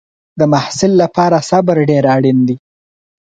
د 0.39 0.41
محصل 0.53 0.91
لپاره 1.01 1.37
صبر 1.49 1.75
ډېر 1.89 2.03
اړین 2.15 2.39
دی. 2.47 2.55